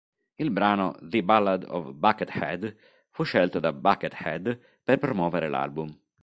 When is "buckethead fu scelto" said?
1.93-3.59